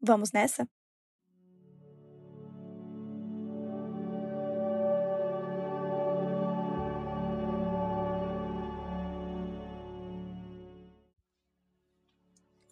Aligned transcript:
Vamos 0.00 0.30
nessa? 0.32 0.68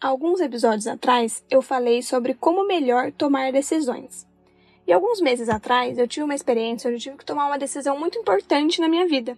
Alguns 0.00 0.40
episódios 0.40 0.86
atrás 0.86 1.44
eu 1.50 1.60
falei 1.60 2.00
sobre 2.00 2.32
como 2.32 2.64
melhor 2.64 3.10
tomar 3.10 3.50
decisões. 3.50 4.24
E 4.86 4.92
alguns 4.92 5.20
meses 5.20 5.48
atrás 5.48 5.98
eu 5.98 6.06
tive 6.06 6.22
uma 6.22 6.34
experiência 6.34 6.86
onde 6.86 6.98
eu 6.98 7.00
tive 7.00 7.16
que 7.16 7.24
tomar 7.24 7.46
uma 7.46 7.58
decisão 7.58 7.98
muito 7.98 8.16
importante 8.16 8.80
na 8.80 8.88
minha 8.88 9.08
vida. 9.08 9.36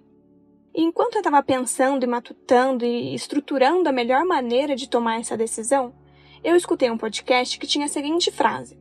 E 0.75 0.83
enquanto 0.83 1.14
eu 1.14 1.20
estava 1.20 1.42
pensando 1.42 2.05
e 2.05 2.06
matutando 2.06 2.84
e 2.84 3.14
estruturando 3.14 3.89
a 3.89 3.92
melhor 3.92 4.27
maneira 4.27 4.77
de 4.77 4.91
tomar 4.91 5.19
essa 5.20 5.39
decisão, 5.39 5.95
eu 6.42 6.56
escutei 6.56 6.91
um 6.91 6.98
podcast 6.98 7.58
que 7.58 7.67
tinha 7.67 7.86
a 7.86 7.89
seguinte 7.89 8.31
frase: 8.31 8.78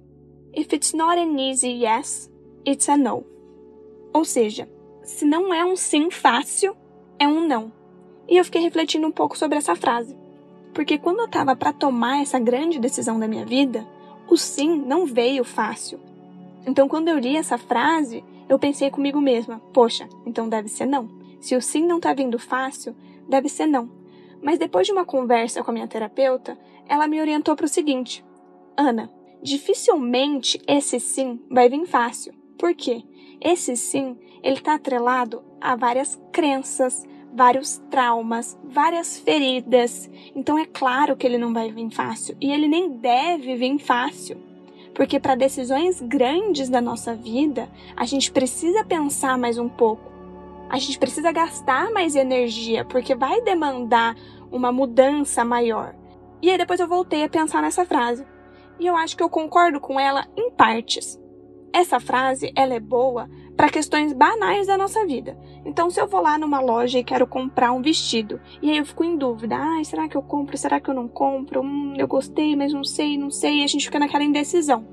If 0.55 0.72
it's 0.73 0.94
not 0.94 1.19
an 1.19 1.38
easy 1.38 1.83
yes, 1.83 2.31
it's 2.66 2.89
a 2.89 2.97
no. 2.97 3.25
Ou 4.14 4.25
seja, 4.25 4.69
se 5.03 5.25
não 5.25 5.53
é 5.53 5.64
um 5.64 5.75
sim 5.75 6.09
fácil, 6.09 6.75
é 7.19 7.27
um 7.27 7.47
não. 7.47 7.72
E 8.27 8.38
eu 8.38 8.44
fiquei 8.44 8.61
refletindo 8.61 9.08
um 9.08 9.11
pouco 9.11 9.38
sobre 9.38 9.58
essa 9.58 9.75
frase. 9.75 10.17
Porque 10.73 10.97
quando 10.97 11.19
eu 11.19 11.25
estava 11.25 11.55
para 11.55 11.73
tomar 11.73 12.22
essa 12.22 12.39
grande 12.39 12.80
decisão 12.80 13.19
da 13.19 13.27
minha 13.27 13.45
vida, 13.45 13.88
o 14.30 14.38
sim 14.38 14.77
não 14.77 15.05
veio 15.05 15.44
fácil. 15.44 15.99
Então, 16.66 16.88
quando 16.88 17.08
eu 17.08 17.17
li 17.17 17.38
essa 17.38 17.58
frase, 17.58 18.23
eu 18.49 18.59
pensei 18.59 18.89
comigo 18.89 19.21
mesma: 19.21 19.61
poxa, 19.73 20.08
então 20.25 20.49
deve 20.49 20.67
ser 20.67 20.86
não. 20.86 21.09
Se 21.39 21.55
o 21.55 21.61
sim 21.61 21.86
não 21.86 21.97
está 21.97 22.14
vindo 22.14 22.38
fácil, 22.38 22.95
deve 23.27 23.47
ser 23.47 23.66
não. 23.66 23.89
Mas 24.42 24.59
depois 24.59 24.86
de 24.86 24.94
uma 24.94 25.05
conversa 25.05 25.64
com 25.64 25.71
a 25.71 25.73
minha 25.73 25.88
terapeuta, 25.88 26.58
ela 26.89 27.07
me 27.07 27.19
orientou 27.21 27.55
para 27.55 27.66
o 27.66 27.69
seguinte: 27.69 28.23
Ana, 28.75 29.11
dificilmente 29.41 30.59
esse 30.67 30.99
sim 30.99 31.39
vai 31.49 31.69
vir 31.69 31.85
fácil. 31.85 32.33
Por 32.57 32.73
quê? 32.73 33.03
Esse 33.39 33.75
sim, 33.75 34.17
ele 34.41 34.57
está 34.57 34.75
atrelado 34.75 35.43
a 35.61 35.75
várias 35.75 36.19
crenças, 36.31 37.05
vários 37.33 37.77
traumas, 37.89 38.58
várias 38.63 39.17
feridas. 39.17 40.09
Então 40.35 40.58
é 40.58 40.65
claro 40.65 41.15
que 41.15 41.27
ele 41.27 41.38
não 41.38 41.53
vai 41.53 41.71
vir 41.71 41.89
fácil 41.91 42.35
e 42.41 42.52
ele 42.52 42.67
nem 42.67 42.89
deve 42.89 43.55
vir 43.55 43.77
fácil. 43.80 44.38
Porque 44.95 45.19
para 45.19 45.35
decisões 45.35 46.02
grandes 46.02 46.69
da 46.69 46.81
nossa 46.81 47.13
vida, 47.13 47.69
a 47.95 48.05
gente 48.05 48.31
precisa 48.31 48.83
pensar 48.83 49.38
mais 49.38 49.59
um 49.59 49.69
pouco 49.69 50.17
a 50.69 50.77
gente 50.77 50.99
precisa 50.99 51.31
gastar 51.31 51.91
mais 51.91 52.15
energia, 52.15 52.83
porque 52.83 53.15
vai 53.15 53.41
demandar 53.41 54.15
uma 54.52 54.71
mudança 54.71 55.45
maior. 55.45 55.95
E 56.41 56.49
aí 56.49 56.57
depois 56.57 56.80
eu 56.80 56.88
voltei 56.88 57.23
a 57.23 57.30
pensar 57.30 57.61
nessa 57.61 57.85
frase. 57.85 58.25
E 58.80 58.85
eu 58.85 58.95
acho 58.95 59.17
que 59.17 59.23
eu 59.23 59.30
concordo 59.30 59.80
com 59.80 59.99
ela 59.99 60.27
em 60.35 60.52
partes. 60.52 61.20
Essa 61.73 61.99
frase, 61.99 62.52
ela 62.55 62.73
é 62.73 62.80
boa 62.80 63.30
para 63.55 63.70
questões 63.70 64.14
banais 64.14 64.67
da 64.67 64.77
nossa 64.77 65.05
vida. 65.05 65.37
Então, 65.65 65.89
se 65.89 65.99
eu 65.99 66.08
vou 66.08 66.21
lá 66.21 66.37
numa 66.37 66.59
loja 66.59 66.99
e 66.99 67.03
quero 67.03 67.27
comprar 67.27 67.71
um 67.71 67.81
vestido, 67.81 68.39
e 68.61 68.71
aí 68.71 68.77
eu 68.77 68.86
fico 68.86 69.03
em 69.03 69.17
dúvida, 69.17 69.58
ah, 69.58 69.83
será 69.83 70.08
que 70.08 70.15
eu 70.15 70.21
compro, 70.21 70.58
será 70.58 70.80
que 70.80 70.89
eu 70.89 70.93
não 70.93 71.08
compro? 71.08 71.61
Hum, 71.61 71.93
eu 71.98 72.08
gostei, 72.08 72.55
mas 72.55 72.71
não 72.71 72.83
sei, 72.83 73.17
não 73.17 73.31
sei, 73.31 73.61
e 73.61 73.64
a 73.64 73.67
gente 73.67 73.86
fica 73.86 73.99
naquela 73.99 74.23
indecisão. 74.23 74.87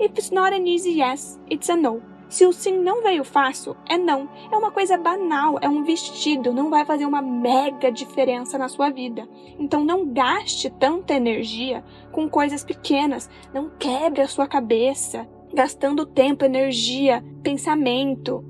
If 0.00 0.10
it's 0.10 0.30
not 0.30 0.52
an 0.54 0.66
easy 0.66 1.00
yes, 1.00 1.40
it's 1.50 1.70
a 1.70 1.76
no. 1.76 2.02
Se 2.32 2.46
o 2.46 2.52
sim 2.52 2.78
não 2.78 3.02
veio 3.02 3.24
fácil, 3.24 3.76
é 3.86 3.98
não. 3.98 4.26
É 4.50 4.56
uma 4.56 4.70
coisa 4.70 4.96
banal, 4.96 5.58
é 5.60 5.68
um 5.68 5.84
vestido, 5.84 6.50
não 6.50 6.70
vai 6.70 6.82
fazer 6.82 7.04
uma 7.04 7.20
mega 7.20 7.92
diferença 7.92 8.56
na 8.56 8.70
sua 8.70 8.88
vida. 8.88 9.28
Então 9.58 9.84
não 9.84 10.08
gaste 10.14 10.70
tanta 10.70 11.12
energia 11.12 11.84
com 12.10 12.30
coisas 12.30 12.64
pequenas, 12.64 13.28
não 13.52 13.68
quebre 13.78 14.22
a 14.22 14.26
sua 14.26 14.46
cabeça, 14.46 15.28
gastando 15.52 16.06
tempo, 16.06 16.42
energia, 16.42 17.22
pensamento 17.42 18.42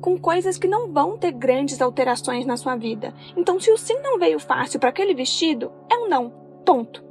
com 0.00 0.18
coisas 0.18 0.58
que 0.58 0.66
não 0.66 0.92
vão 0.92 1.16
ter 1.16 1.30
grandes 1.30 1.80
alterações 1.80 2.44
na 2.44 2.56
sua 2.56 2.74
vida. 2.74 3.14
Então, 3.36 3.60
se 3.60 3.70
o 3.70 3.78
sim 3.78 4.00
não 4.02 4.18
veio 4.18 4.40
fácil 4.40 4.80
para 4.80 4.88
aquele 4.88 5.14
vestido, 5.14 5.70
é 5.88 5.96
um 5.96 6.08
não. 6.08 6.30
Ponto. 6.66 7.04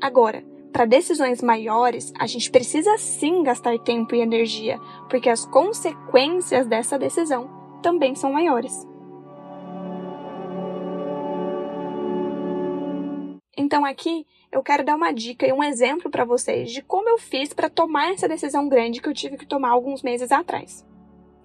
Agora, 0.00 0.44
para 0.78 0.86
decisões 0.86 1.42
maiores, 1.42 2.12
a 2.16 2.24
gente 2.24 2.52
precisa 2.52 2.96
sim 2.98 3.42
gastar 3.42 3.76
tempo 3.80 4.14
e 4.14 4.20
energia, 4.20 4.78
porque 5.10 5.28
as 5.28 5.44
consequências 5.44 6.68
dessa 6.68 6.96
decisão 6.96 7.50
também 7.82 8.14
são 8.14 8.32
maiores. 8.32 8.86
Então 13.56 13.84
aqui 13.84 14.24
eu 14.52 14.62
quero 14.62 14.84
dar 14.84 14.94
uma 14.94 15.10
dica 15.10 15.44
e 15.44 15.52
um 15.52 15.64
exemplo 15.64 16.08
para 16.08 16.24
vocês 16.24 16.70
de 16.70 16.80
como 16.80 17.08
eu 17.08 17.18
fiz 17.18 17.52
para 17.52 17.68
tomar 17.68 18.12
essa 18.12 18.28
decisão 18.28 18.68
grande 18.68 19.02
que 19.02 19.08
eu 19.08 19.14
tive 19.14 19.36
que 19.36 19.46
tomar 19.46 19.70
alguns 19.70 20.04
meses 20.04 20.30
atrás. 20.30 20.86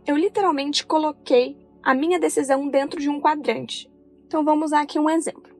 Eu 0.05 0.15
literalmente 0.15 0.85
coloquei 0.85 1.57
a 1.81 1.95
minha 1.95 2.19
decisão 2.19 2.67
dentro 2.67 3.01
de 3.01 3.09
um 3.09 3.19
quadrante. 3.19 3.91
Então 4.27 4.45
vamos 4.45 4.65
usar 4.65 4.81
aqui 4.81 4.99
um 4.99 5.09
exemplo. 5.09 5.51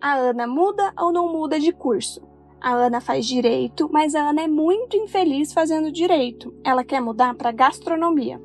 A 0.00 0.14
Ana 0.14 0.46
muda 0.46 0.94
ou 0.98 1.12
não 1.12 1.30
muda 1.30 1.60
de 1.60 1.72
curso? 1.72 2.31
A 2.62 2.74
Ana 2.74 3.00
faz 3.00 3.26
direito, 3.26 3.90
mas 3.92 4.14
a 4.14 4.20
Ana 4.20 4.42
é 4.42 4.46
muito 4.46 4.96
infeliz 4.96 5.52
fazendo 5.52 5.90
direito. 5.90 6.54
Ela 6.62 6.84
quer 6.84 7.00
mudar 7.00 7.34
para 7.34 7.50
gastronomia. 7.50 8.40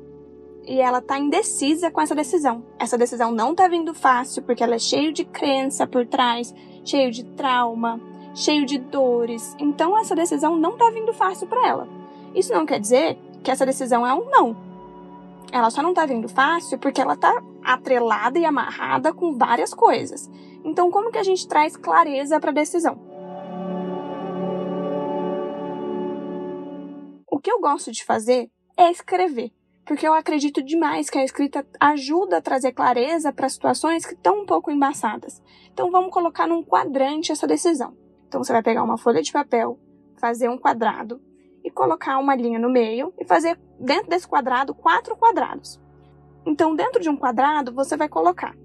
E 0.66 0.80
ela 0.80 1.00
tá 1.00 1.16
indecisa 1.16 1.88
com 1.88 2.00
essa 2.00 2.16
decisão. 2.16 2.64
Essa 2.80 2.98
decisão 2.98 3.30
não 3.30 3.54
tá 3.54 3.68
vindo 3.68 3.94
fácil 3.94 4.42
porque 4.42 4.64
ela 4.64 4.74
é 4.74 4.78
cheia 4.80 5.12
de 5.12 5.24
crença 5.24 5.86
por 5.86 6.04
trás, 6.04 6.52
cheio 6.84 7.12
de 7.12 7.22
trauma, 7.36 8.00
cheio 8.34 8.66
de 8.66 8.76
dores. 8.78 9.54
Então 9.56 9.96
essa 9.96 10.16
decisão 10.16 10.56
não 10.56 10.76
tá 10.76 10.90
vindo 10.90 11.12
fácil 11.14 11.46
para 11.46 11.68
ela. 11.68 11.88
Isso 12.34 12.52
não 12.52 12.66
quer 12.66 12.80
dizer 12.80 13.16
que 13.44 13.52
essa 13.52 13.64
decisão 13.64 14.04
é 14.04 14.12
um 14.12 14.28
não. 14.28 14.56
Ela 15.52 15.70
só 15.70 15.80
não 15.80 15.94
tá 15.94 16.04
vindo 16.04 16.28
fácil 16.28 16.76
porque 16.76 17.00
ela 17.00 17.14
tá 17.14 17.40
atrelada 17.62 18.36
e 18.36 18.44
amarrada 18.44 19.12
com 19.12 19.38
várias 19.38 19.72
coisas. 19.72 20.28
Então 20.64 20.90
como 20.90 21.12
que 21.12 21.18
a 21.18 21.22
gente 21.22 21.46
traz 21.46 21.76
clareza 21.76 22.40
para 22.40 22.50
a 22.50 22.54
decisão? 22.54 23.07
O 27.38 27.40
que 27.40 27.52
eu 27.52 27.60
gosto 27.60 27.92
de 27.92 28.04
fazer 28.04 28.50
é 28.76 28.90
escrever, 28.90 29.52
porque 29.86 30.04
eu 30.04 30.12
acredito 30.12 30.60
demais 30.60 31.08
que 31.08 31.18
a 31.18 31.24
escrita 31.24 31.64
ajuda 31.78 32.38
a 32.38 32.42
trazer 32.42 32.72
clareza 32.72 33.32
para 33.32 33.48
situações 33.48 34.04
que 34.04 34.14
estão 34.14 34.40
um 34.40 34.44
pouco 34.44 34.72
embaçadas. 34.72 35.40
Então 35.72 35.88
vamos 35.88 36.12
colocar 36.12 36.48
num 36.48 36.64
quadrante 36.64 37.30
essa 37.30 37.46
decisão. 37.46 37.96
Então 38.26 38.42
você 38.42 38.52
vai 38.52 38.60
pegar 38.60 38.82
uma 38.82 38.98
folha 38.98 39.22
de 39.22 39.30
papel, 39.30 39.78
fazer 40.20 40.48
um 40.48 40.58
quadrado 40.58 41.22
e 41.62 41.70
colocar 41.70 42.18
uma 42.18 42.34
linha 42.34 42.58
no 42.58 42.68
meio 42.68 43.14
e 43.16 43.24
fazer 43.24 43.56
dentro 43.78 44.08
desse 44.08 44.26
quadrado 44.26 44.74
quatro 44.74 45.16
quadrados. 45.16 45.80
Então 46.44 46.74
dentro 46.74 47.00
de 47.00 47.08
um 47.08 47.16
quadrado 47.16 47.72
você 47.72 47.96
vai 47.96 48.08
colocar 48.08 48.56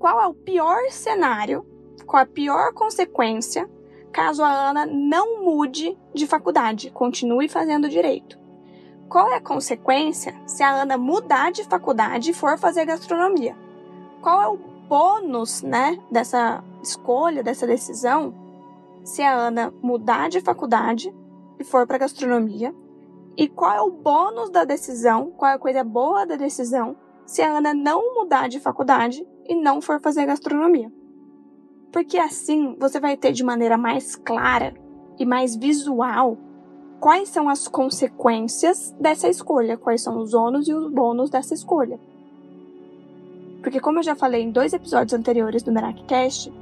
qual 0.00 0.20
é 0.20 0.26
o 0.26 0.34
pior 0.34 0.90
cenário, 0.90 1.64
qual 2.04 2.24
a 2.24 2.26
pior 2.26 2.74
consequência 2.74 3.70
caso 4.16 4.42
a 4.42 4.50
Ana 4.50 4.86
não 4.86 5.44
mude 5.44 5.94
de 6.14 6.26
faculdade, 6.26 6.90
continue 6.90 7.50
fazendo 7.50 7.86
direito. 7.86 8.38
Qual 9.10 9.28
é 9.30 9.36
a 9.36 9.40
consequência 9.42 10.34
se 10.46 10.62
a 10.62 10.70
Ana 10.70 10.96
mudar 10.96 11.52
de 11.52 11.62
faculdade 11.64 12.30
e 12.30 12.34
for 12.34 12.56
fazer 12.56 12.86
gastronomia? 12.86 13.54
Qual 14.22 14.40
é 14.40 14.48
o 14.48 14.56
bônus, 14.88 15.60
né, 15.60 15.98
dessa 16.10 16.64
escolha, 16.82 17.42
dessa 17.42 17.66
decisão, 17.66 18.32
se 19.04 19.20
a 19.20 19.34
Ana 19.34 19.70
mudar 19.82 20.30
de 20.30 20.40
faculdade 20.40 21.14
e 21.58 21.64
for 21.64 21.86
para 21.86 21.98
gastronomia? 21.98 22.74
E 23.36 23.46
qual 23.46 23.76
é 23.76 23.82
o 23.82 23.90
bônus 23.90 24.48
da 24.48 24.64
decisão, 24.64 25.30
qual 25.36 25.50
é 25.50 25.54
a 25.56 25.58
coisa 25.58 25.84
boa 25.84 26.24
da 26.24 26.36
decisão, 26.36 26.96
se 27.26 27.42
a 27.42 27.58
Ana 27.58 27.74
não 27.74 28.14
mudar 28.14 28.48
de 28.48 28.60
faculdade 28.60 29.28
e 29.46 29.54
não 29.54 29.82
for 29.82 30.00
fazer 30.00 30.24
gastronomia? 30.24 30.90
Porque 31.92 32.18
assim 32.18 32.76
você 32.78 33.00
vai 33.00 33.16
ter 33.16 33.32
de 33.32 33.44
maneira 33.44 33.76
mais 33.76 34.16
clara 34.16 34.74
e 35.18 35.24
mais 35.24 35.56
visual 35.56 36.36
quais 37.00 37.28
são 37.28 37.48
as 37.48 37.68
consequências 37.68 38.94
dessa 38.98 39.28
escolha, 39.28 39.76
quais 39.76 40.02
são 40.02 40.18
os 40.18 40.34
ônus 40.34 40.68
e 40.68 40.74
os 40.74 40.90
bônus 40.90 41.30
dessa 41.30 41.54
escolha. 41.54 41.98
Porque 43.62 43.80
como 43.80 43.98
eu 43.98 44.02
já 44.02 44.14
falei 44.14 44.42
em 44.42 44.50
dois 44.50 44.72
episódios 44.72 45.12
anteriores 45.12 45.62
do 45.62 45.72
MerackCast, 45.72 46.52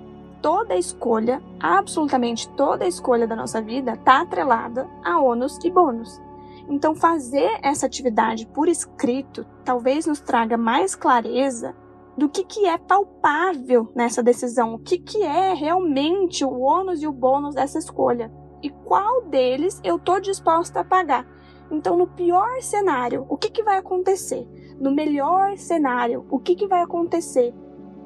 toda 0.41 0.76
escolha, 0.76 1.43
absolutamente 1.61 2.49
toda 2.50 2.87
escolha 2.87 3.26
da 3.26 3.37
nossa 3.37 3.61
vida, 3.61 3.93
está 3.93 4.23
atrelada 4.23 4.88
a 5.03 5.21
ônus 5.21 5.59
e 5.65 5.71
bônus. 5.71 6.21
Então, 6.69 6.94
fazer 6.94 7.59
essa 7.62 7.87
atividade 7.87 8.47
por 8.47 8.69
escrito 8.69 9.44
talvez 9.65 10.06
nos 10.06 10.21
traga 10.21 10.56
mais 10.56 10.94
clareza 10.94 11.75
do 12.16 12.28
que, 12.28 12.44
que 12.44 12.66
é 12.66 12.78
palpável 12.78 13.90
nessa 13.94 14.22
decisão, 14.22 14.75
o 14.75 14.78
que, 14.78 14.99
que 14.99 15.22
é 15.22 15.52
realmente 15.52 16.44
o 16.44 16.61
ônus 16.61 17.02
e 17.02 17.06
o 17.06 17.12
bônus 17.12 17.55
dessa 17.55 17.78
escolha 17.78 18.32
e 18.62 18.70
qual 18.70 19.22
deles 19.22 19.81
eu 19.84 19.96
estou 19.96 20.20
disposta 20.20 20.81
a 20.81 20.84
pagar. 20.84 21.26
Então, 21.70 21.96
no 21.96 22.06
pior 22.06 22.62
cenário, 22.62 23.26
o 23.28 23.37
que, 23.37 23.50
que 23.50 23.62
vai 23.62 23.78
acontecer? 23.78 24.49
No 24.78 24.90
melhor 24.90 25.56
cenário, 25.56 26.25
o 26.31 26.38
que, 26.38 26.55
que 26.55 26.66
vai 26.66 26.82
acontecer? 26.82 27.55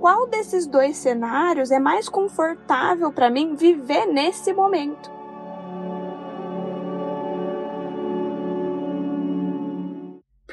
Qual 0.01 0.27
desses 0.27 0.67
dois 0.67 0.97
cenários 0.97 1.71
é 1.71 1.79
mais 1.79 2.09
confortável 2.09 3.13
para 3.13 3.31
mim 3.31 3.55
viver 3.55 4.07
nesse 4.07 4.53
momento? 4.53 5.18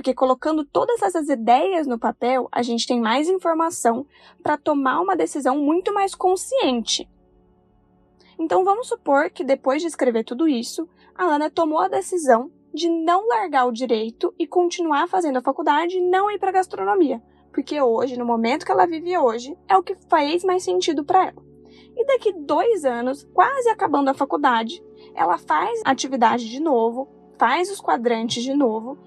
Porque 0.06 0.14
colocando 0.14 0.64
todas 0.64 1.02
essas 1.02 1.30
ideias 1.30 1.88
no 1.88 1.98
papel, 1.98 2.48
a 2.52 2.62
gente 2.62 2.86
tem 2.86 3.02
mais 3.02 3.28
informação 3.28 4.06
para 4.44 4.56
tomar 4.56 5.02
uma 5.02 5.16
decisão 5.16 5.58
muito 5.58 5.92
mais 5.92 6.14
consciente. 6.14 7.10
Então 8.38 8.64
vamos 8.64 8.88
supor 8.88 9.32
que 9.32 9.44
depois 9.44 9.82
de 9.82 9.88
escrever 9.88 10.24
tudo 10.24 10.48
isso, 10.48 10.88
a 11.16 11.24
Ana 11.24 11.50
tomou 11.50 11.80
a 11.80 11.88
decisão 11.88 12.52
de 12.72 12.88
não 12.88 13.28
largar 13.28 13.66
o 13.66 13.72
direito 13.72 14.32
e 14.38 14.46
continuar 14.46 15.08
fazendo 15.08 15.38
a 15.38 15.42
faculdade 15.42 15.98
e 15.98 16.08
não 16.08 16.30
ir 16.30 16.38
para 16.38 16.52
gastronomia, 16.52 17.20
porque 17.52 17.82
hoje, 17.82 18.16
no 18.16 18.28
momento 18.28 18.64
que 18.64 18.72
ela 18.72 18.86
vive 18.86 19.18
hoje, 19.18 19.58
é 19.68 19.76
o 19.76 19.82
que 19.82 19.96
faz 20.08 20.44
mais 20.44 20.62
sentido 20.62 21.04
para 21.04 21.30
ela. 21.30 21.44
E 21.98 22.06
daqui 22.06 22.32
dois 22.32 22.86
anos, 22.86 23.28
quase 23.34 23.70
acabando 23.70 24.12
a 24.12 24.14
faculdade, 24.14 24.84
ela 25.16 25.40
faz 25.40 25.82
atividade 25.84 26.48
de 26.48 26.60
novo, 26.60 27.10
faz 27.40 27.72
os 27.72 27.82
quadrantes 27.82 28.44
de 28.44 28.54
novo 28.54 29.00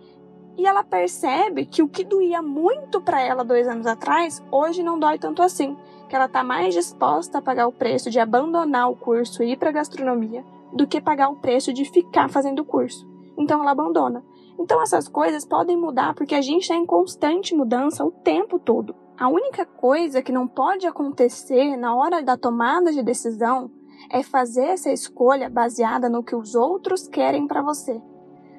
e 0.58 0.66
ela 0.66 0.82
percebe 0.82 1.64
que 1.64 1.84
o 1.84 1.88
que 1.88 2.02
doía 2.02 2.42
muito 2.42 3.00
para 3.00 3.22
ela 3.22 3.44
dois 3.44 3.68
anos 3.68 3.86
atrás, 3.86 4.42
hoje 4.50 4.82
não 4.82 4.98
dói 4.98 5.16
tanto 5.16 5.40
assim. 5.40 5.76
Que 6.08 6.16
ela 6.16 6.24
está 6.24 6.42
mais 6.42 6.74
disposta 6.74 7.38
a 7.38 7.42
pagar 7.42 7.68
o 7.68 7.72
preço 7.72 8.10
de 8.10 8.18
abandonar 8.18 8.90
o 8.90 8.96
curso 8.96 9.40
e 9.42 9.52
ir 9.52 9.56
para 9.56 9.70
gastronomia 9.70 10.44
do 10.72 10.86
que 10.86 11.00
pagar 11.00 11.28
o 11.28 11.36
preço 11.36 11.72
de 11.72 11.84
ficar 11.84 12.28
fazendo 12.28 12.60
o 12.60 12.64
curso. 12.64 13.08
Então 13.38 13.60
ela 13.60 13.70
abandona. 13.70 14.24
Então 14.58 14.82
essas 14.82 15.06
coisas 15.06 15.44
podem 15.44 15.76
mudar 15.76 16.12
porque 16.14 16.34
a 16.34 16.42
gente 16.42 16.62
está 16.62 16.74
em 16.74 16.84
constante 16.84 17.54
mudança 17.54 18.04
o 18.04 18.10
tempo 18.10 18.58
todo. 18.58 18.96
A 19.16 19.28
única 19.28 19.64
coisa 19.64 20.22
que 20.22 20.32
não 20.32 20.48
pode 20.48 20.88
acontecer 20.88 21.76
na 21.76 21.94
hora 21.94 22.20
da 22.20 22.36
tomada 22.36 22.90
de 22.90 23.02
decisão 23.02 23.70
é 24.10 24.24
fazer 24.24 24.64
essa 24.64 24.90
escolha 24.90 25.48
baseada 25.48 26.08
no 26.08 26.24
que 26.24 26.34
os 26.34 26.56
outros 26.56 27.06
querem 27.06 27.46
para 27.46 27.62
você 27.62 28.02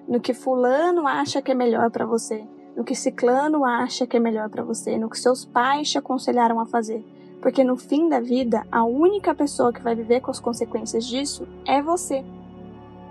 no 0.09 0.19
que 0.19 0.33
fulano 0.33 1.07
acha 1.07 1.39
que 1.39 1.51
é 1.51 1.53
melhor 1.53 1.91
para 1.91 2.03
você, 2.03 2.43
no 2.75 2.83
que 2.83 2.95
ciclano 2.95 3.63
acha 3.63 4.07
que 4.07 4.17
é 4.17 4.19
melhor 4.19 4.49
para 4.49 4.63
você, 4.63 4.97
no 4.97 5.07
que 5.07 5.19
seus 5.19 5.45
pais 5.45 5.91
te 5.91 5.99
aconselharam 5.99 6.59
a 6.59 6.65
fazer. 6.65 7.05
Porque 7.39 7.63
no 7.63 7.77
fim 7.77 8.09
da 8.09 8.19
vida, 8.19 8.65
a 8.71 8.83
única 8.83 9.35
pessoa 9.35 9.71
que 9.71 9.83
vai 9.83 9.93
viver 9.93 10.19
com 10.21 10.31
as 10.31 10.39
consequências 10.39 11.05
disso 11.05 11.47
é 11.63 11.79
você. 11.79 12.25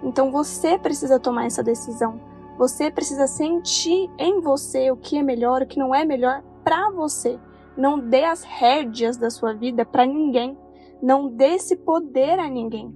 Então 0.03 0.33
você 0.33 0.77
precisa 0.77 1.21
tomar 1.21 1.47
essa 1.47 1.63
decisão. 1.63 2.21
Você 2.59 2.91
precisa 2.91 3.29
sentir 3.29 4.11
em 4.19 4.41
você 4.41 4.91
o 4.91 4.97
que 4.97 5.17
é 5.17 5.23
melhor, 5.23 5.63
o 5.63 5.67
que 5.67 5.79
não 5.79 5.95
é 5.95 6.05
melhor 6.05 6.43
para 6.65 6.91
você. 6.91 7.39
Não 7.77 7.97
dê 7.97 8.25
as 8.25 8.43
rédeas 8.43 9.17
da 9.17 9.31
sua 9.31 9.55
vida 9.55 9.85
para 9.85 10.05
ninguém. 10.05 10.59
Não 11.01 11.29
dê 11.29 11.55
esse 11.55 11.77
poder 11.77 12.41
a 12.41 12.49
ninguém. 12.51 12.93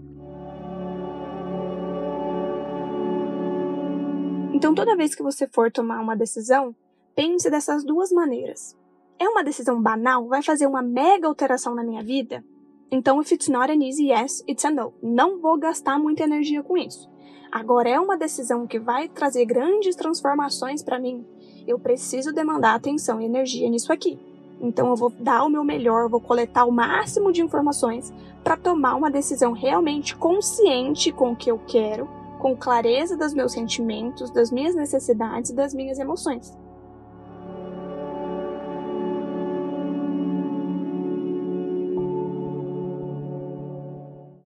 Então, 4.62 4.76
toda 4.76 4.94
vez 4.94 5.12
que 5.12 5.24
você 5.24 5.48
for 5.48 5.72
tomar 5.72 6.00
uma 6.00 6.14
decisão, 6.14 6.72
pense 7.16 7.50
dessas 7.50 7.82
duas 7.82 8.12
maneiras. 8.12 8.78
É 9.18 9.28
uma 9.28 9.42
decisão 9.42 9.82
banal? 9.82 10.28
Vai 10.28 10.40
fazer 10.40 10.68
uma 10.68 10.80
mega 10.80 11.26
alteração 11.26 11.74
na 11.74 11.82
minha 11.82 12.00
vida? 12.00 12.44
Então, 12.88 13.20
if 13.20 13.32
it's 13.32 13.48
not 13.48 13.72
an 13.72 13.84
easy 13.84 14.12
yes, 14.12 14.44
it's 14.48 14.64
a 14.64 14.70
no. 14.70 14.94
Não 15.02 15.40
vou 15.40 15.58
gastar 15.58 15.98
muita 15.98 16.22
energia 16.22 16.62
com 16.62 16.78
isso. 16.78 17.10
Agora, 17.50 17.88
é 17.88 17.98
uma 17.98 18.16
decisão 18.16 18.64
que 18.64 18.78
vai 18.78 19.08
trazer 19.08 19.46
grandes 19.46 19.96
transformações 19.96 20.80
para 20.80 21.00
mim? 21.00 21.26
Eu 21.66 21.80
preciso 21.80 22.32
demandar 22.32 22.76
atenção 22.76 23.20
e 23.20 23.24
energia 23.24 23.68
nisso 23.68 23.92
aqui. 23.92 24.16
Então, 24.60 24.90
eu 24.90 24.94
vou 24.94 25.10
dar 25.10 25.42
o 25.42 25.50
meu 25.50 25.64
melhor, 25.64 26.08
vou 26.08 26.20
coletar 26.20 26.66
o 26.66 26.70
máximo 26.70 27.32
de 27.32 27.42
informações 27.42 28.12
para 28.44 28.56
tomar 28.56 28.94
uma 28.94 29.10
decisão 29.10 29.50
realmente 29.50 30.14
consciente 30.14 31.10
com 31.10 31.32
o 31.32 31.36
que 31.36 31.50
eu 31.50 31.58
quero 31.66 32.21
com 32.42 32.56
clareza 32.56 33.16
dos 33.16 33.32
meus 33.32 33.52
sentimentos, 33.52 34.28
das 34.32 34.50
minhas 34.50 34.74
necessidades 34.74 35.52
e 35.52 35.54
das 35.54 35.72
minhas 35.72 36.00
emoções. 36.00 36.52